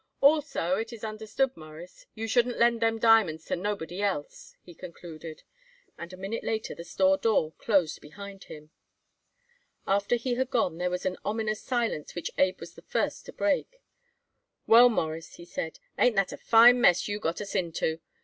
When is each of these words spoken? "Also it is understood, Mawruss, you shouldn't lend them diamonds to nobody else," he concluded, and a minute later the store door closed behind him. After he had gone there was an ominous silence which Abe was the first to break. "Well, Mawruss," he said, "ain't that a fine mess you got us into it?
"Also 0.19 0.77
it 0.77 0.91
is 0.91 1.03
understood, 1.03 1.55
Mawruss, 1.55 2.07
you 2.15 2.27
shouldn't 2.27 2.57
lend 2.57 2.81
them 2.81 2.97
diamonds 2.97 3.45
to 3.45 3.55
nobody 3.55 4.01
else," 4.01 4.55
he 4.63 4.73
concluded, 4.73 5.43
and 5.95 6.11
a 6.11 6.17
minute 6.17 6.43
later 6.43 6.73
the 6.73 6.83
store 6.83 7.17
door 7.19 7.51
closed 7.59 8.01
behind 8.01 8.45
him. 8.45 8.71
After 9.85 10.15
he 10.15 10.33
had 10.33 10.49
gone 10.49 10.79
there 10.79 10.89
was 10.89 11.05
an 11.05 11.17
ominous 11.23 11.61
silence 11.61 12.15
which 12.15 12.31
Abe 12.39 12.59
was 12.61 12.73
the 12.73 12.81
first 12.81 13.27
to 13.27 13.31
break. 13.31 13.79
"Well, 14.65 14.89
Mawruss," 14.89 15.35
he 15.35 15.45
said, 15.45 15.77
"ain't 15.99 16.15
that 16.15 16.33
a 16.33 16.37
fine 16.37 16.81
mess 16.81 17.07
you 17.07 17.19
got 17.19 17.39
us 17.39 17.53
into 17.53 17.85
it? 17.85 17.99